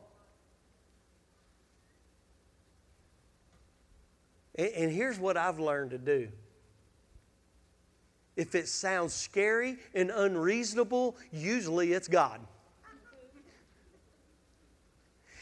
[4.54, 6.28] And, and here's what I've learned to do.
[8.36, 12.42] If it sounds scary and unreasonable, usually it's God.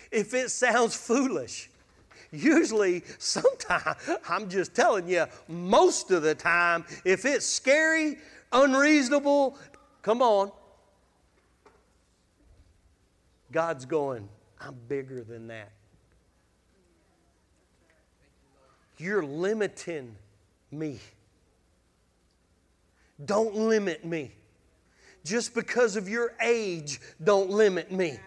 [0.10, 1.70] If it sounds foolish,
[2.36, 3.98] Usually, sometimes,
[4.30, 8.18] I'm just telling you, most of the time, if it's scary,
[8.52, 9.58] unreasonable,
[10.02, 10.52] come on.
[13.52, 14.28] God's going,
[14.60, 15.72] I'm bigger than that.
[18.98, 20.16] You're limiting
[20.72, 21.00] me.
[23.24, 24.32] Don't limit me.
[25.24, 28.20] Just because of your age, don't limit me.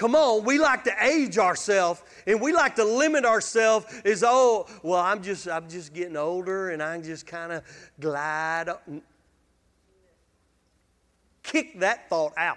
[0.00, 4.66] Come on, we like to age ourselves and we like to limit ourselves as oh,
[4.82, 7.62] well, I'm just I'm just getting older and I am just kind of
[8.00, 8.70] glide.
[8.70, 8.82] Up.
[11.42, 12.56] Kick that thought out.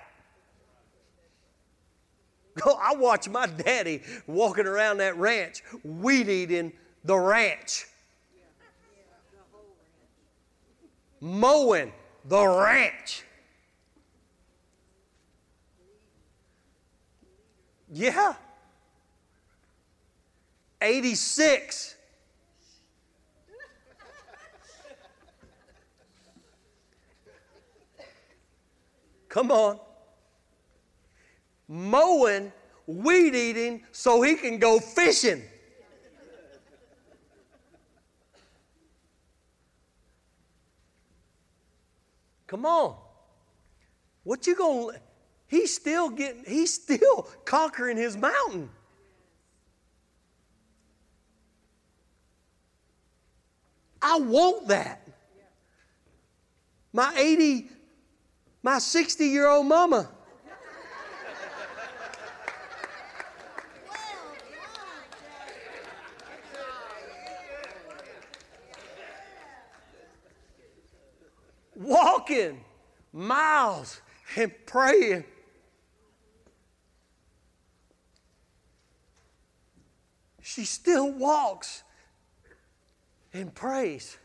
[2.63, 6.71] Go, oh, I watch my daddy walking around that ranch, weed eating
[7.03, 7.87] the ranch,
[11.19, 11.91] mowing
[12.23, 13.25] the ranch.
[17.93, 18.33] Yeah.
[20.81, 21.95] 86.
[29.29, 29.79] Come on.
[31.67, 32.51] Mowing,
[32.87, 35.43] weed eating, so he can go fishing.
[42.47, 42.95] Come on.
[44.23, 45.01] What you going to
[45.53, 48.69] he's still getting, he's still conquering his mountain.
[54.01, 55.07] I want that.
[56.91, 57.69] My 80,
[58.61, 60.09] my 60 year old mama.
[71.75, 72.63] Walking
[73.11, 74.01] miles
[74.35, 75.25] and praying
[80.43, 81.83] she still walks
[83.33, 84.17] and prays.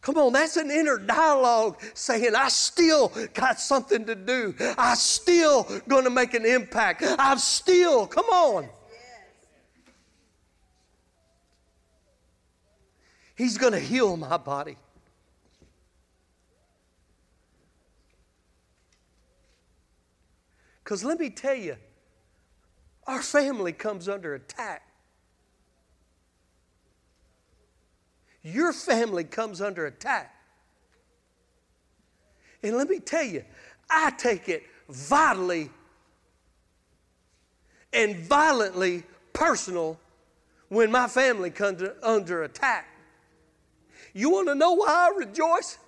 [0.00, 4.54] Come on, that's an inner dialogue saying, I still got something to do.
[4.76, 5.66] I still
[6.04, 7.02] to make an impact.
[7.18, 8.68] I'm still, come on.
[13.36, 14.76] He's to heal my body.
[20.86, 21.76] Because let me tell you,
[23.08, 24.86] our family comes under attack.
[28.44, 30.32] Your family comes under attack.
[32.62, 33.42] And let me tell you,
[33.90, 35.70] I take it vitally
[37.92, 39.98] and violently personal
[40.68, 42.86] when my family comes under attack.
[44.12, 45.78] You want to know why I rejoice?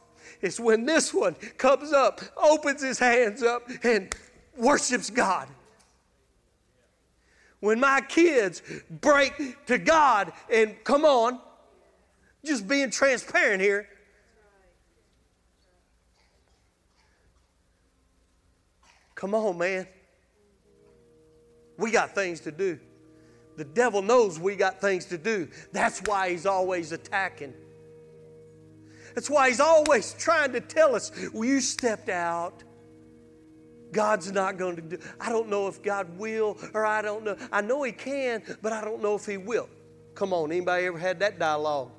[0.42, 4.12] It's when this one comes up, opens his hands up, and
[4.58, 5.48] worships God.
[7.60, 11.40] When my kids break to God and come on,
[12.44, 13.88] just being transparent here.
[19.14, 19.88] Come on, man.
[21.76, 22.78] We got things to do.
[23.56, 25.48] The devil knows we got things to do.
[25.72, 27.54] That's why he's always attacking.
[29.16, 32.62] That's why he's always trying to tell us, well, you stepped out.
[33.92, 34.98] God's not going to do.
[35.20, 37.36] I don't know if God will or I don't know.
[37.50, 39.68] I know he can, but I don't know if he will.
[40.14, 41.90] Come on, anybody ever had that dialogue?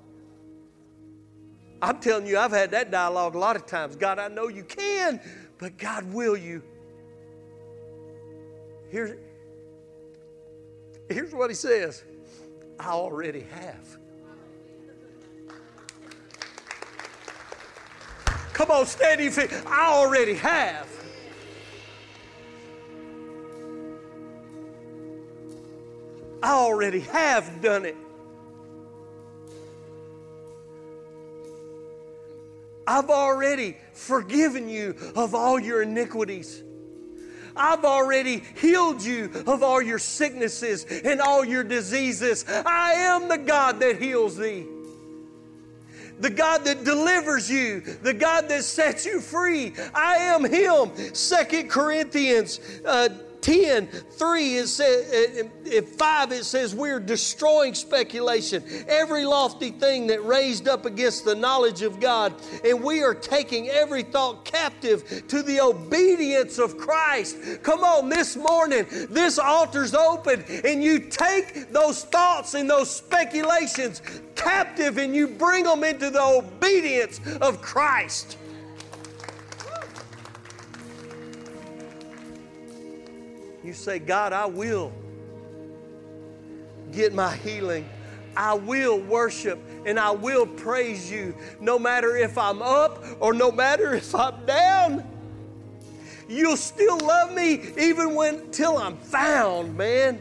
[1.81, 3.95] I'm telling you, I've had that dialogue a lot of times.
[3.95, 5.21] God, I know you can,
[5.57, 6.61] but God, will you?
[8.89, 9.17] Here's,
[11.07, 12.03] here's what he says
[12.79, 13.97] I already have.
[18.53, 19.53] Come on, stand your feet.
[19.65, 20.98] I already have.
[26.41, 27.95] I already have done it.
[32.87, 36.63] I've already forgiven you of all your iniquities.
[37.55, 42.45] I've already healed you of all your sicknesses and all your diseases.
[42.47, 44.65] I am the God that heals thee
[46.19, 49.73] the God that delivers you, the God that sets you free.
[49.93, 50.91] I am Him.
[51.15, 53.09] Second Corinthians uh,
[53.41, 60.23] 10, 3, it says, uh, 5, it says, We're destroying speculation, every lofty thing that
[60.25, 62.33] raised up against the knowledge of God,
[62.63, 67.37] and we are taking every thought captive to the obedience of Christ.
[67.63, 74.01] Come on, this morning, this altar's open, and you take those thoughts and those speculations
[74.35, 78.37] captive and you bring them into the obedience of Christ.
[83.69, 84.91] You say, God, I will
[86.91, 87.87] get my healing.
[88.35, 93.51] I will worship and I will praise you no matter if I'm up or no
[93.51, 95.03] matter if I'm down.
[96.27, 100.19] You'll still love me even when till I'm found, man.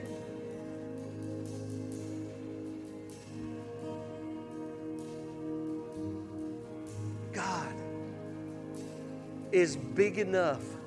[7.32, 7.72] God
[9.52, 10.77] is big enough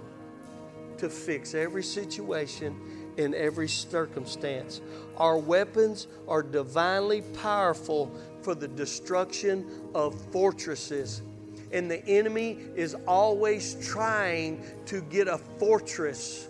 [1.02, 2.80] to fix every situation
[3.18, 4.82] in every circumstance.
[5.18, 8.12] Our weapons are divinely powerful
[8.44, 11.24] for the destruction of fortresses.
[11.72, 16.48] And the enemy is always trying to get a fortress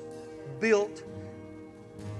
[0.59, 1.01] built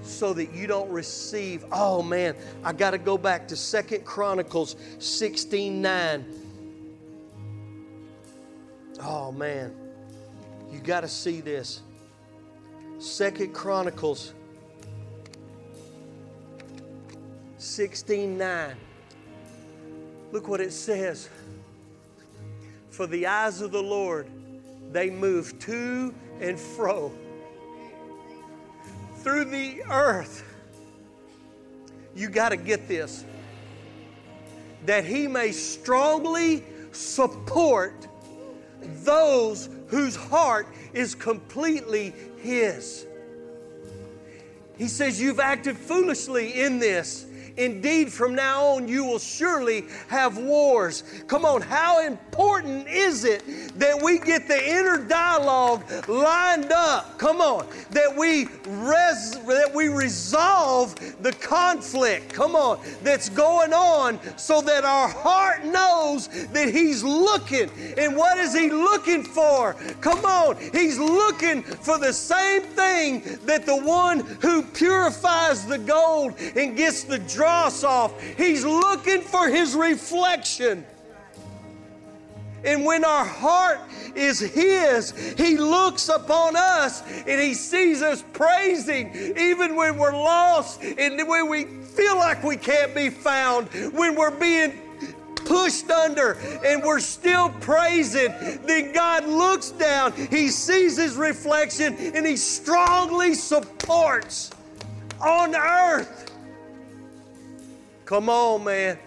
[0.01, 1.65] so that you don't receive.
[1.69, 6.25] Oh man, I got to go back to Second Chronicles 16 9.
[9.03, 9.75] Oh man,
[10.71, 11.81] you got to see this.
[13.01, 14.35] Second Chronicles
[17.57, 18.75] 16 9.
[20.31, 21.27] Look what it says.
[22.91, 24.27] For the eyes of the Lord,
[24.91, 27.11] they move to and fro
[29.15, 30.43] through the earth.
[32.15, 33.25] You got to get this.
[34.85, 38.07] That he may strongly support
[39.03, 43.05] those whose heart is completely His.
[44.77, 47.25] He says, You've acted foolishly in this.
[47.57, 51.03] Indeed, from now on, you will surely have wars.
[51.27, 53.43] Come on, how important is it
[53.79, 57.17] that we get the inner dialogue lined up?
[57.17, 62.33] Come on, that we res- that we resolve the conflict.
[62.33, 67.69] Come on, that's going on, so that our heart knows that He's looking.
[67.97, 69.73] And what is He looking for?
[69.99, 76.33] Come on, He's looking for the same thing that the one who purifies the gold
[76.55, 78.21] and gets the off.
[78.21, 80.85] He's looking for his reflection.
[82.63, 83.79] And when our heart
[84.15, 90.81] is His, He looks upon us and He sees us praising, even when we're lost
[90.83, 94.79] and when we feel like we can't be found, when we're being
[95.35, 96.33] pushed under
[96.63, 98.33] and we're still praising,
[98.65, 104.51] then God looks down, He sees His reflection, and He strongly supports
[105.19, 106.30] on earth
[108.11, 108.99] Come on, man.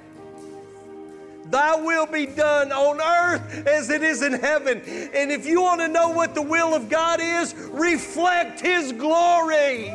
[1.50, 4.80] Thy will be done on earth as it is in heaven.
[5.14, 9.92] And if you want to know what the will of God is, reflect His glory.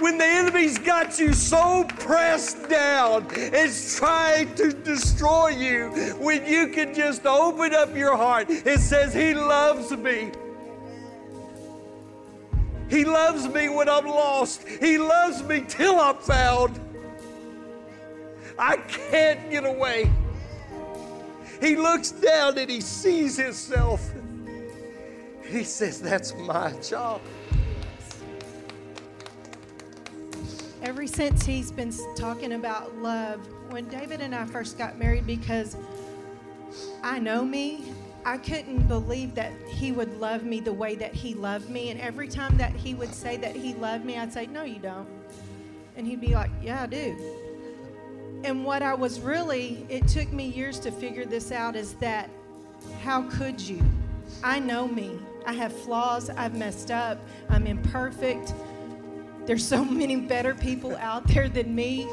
[0.00, 6.68] when the enemy's got you so pressed down, it's trying to destroy you, when you
[6.68, 10.30] can just open up your heart, it says, He loves me.
[12.88, 14.66] He loves me when I'm lost.
[14.66, 16.80] He loves me till I'm found.
[18.58, 20.10] I can't get away.
[21.60, 24.10] He looks down and he sees himself.
[25.44, 27.20] He says, That's my job.
[30.82, 35.76] Ever since he's been talking about love, when David and I first got married, because
[37.02, 37.92] I know me,
[38.28, 41.88] I couldn't believe that he would love me the way that he loved me.
[41.88, 44.78] And every time that he would say that he loved me, I'd say, No, you
[44.78, 45.08] don't.
[45.96, 47.16] And he'd be like, Yeah, I do.
[48.44, 52.28] And what I was really, it took me years to figure this out, is that
[53.00, 53.82] how could you?
[54.44, 55.18] I know me.
[55.46, 56.28] I have flaws.
[56.28, 57.18] I've messed up.
[57.48, 58.52] I'm imperfect.
[59.46, 62.06] There's so many better people out there than me.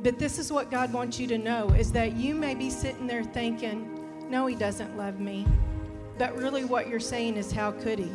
[0.00, 3.06] But this is what God wants you to know is that you may be sitting
[3.06, 3.95] there thinking,
[4.30, 5.46] no, he doesn't love me.
[6.18, 8.10] But really, what you're saying is, how could he?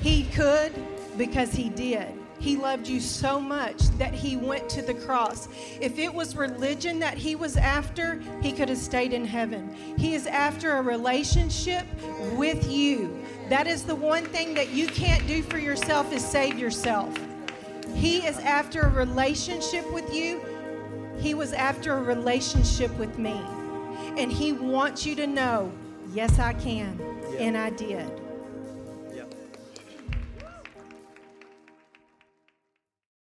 [0.00, 0.72] He could
[1.16, 2.08] because he did.
[2.38, 5.48] He loved you so much that he went to the cross.
[5.80, 9.72] If it was religion that he was after, he could have stayed in heaven.
[9.96, 11.86] He is after a relationship
[12.32, 13.24] with you.
[13.48, 17.16] That is the one thing that you can't do for yourself is save yourself.
[17.94, 20.40] He is after a relationship with you.
[21.18, 23.40] He was after a relationship with me.
[24.16, 25.72] And he wants you to know,
[26.12, 26.98] yes, I can.
[27.32, 27.38] Yeah.
[27.38, 28.21] And I did.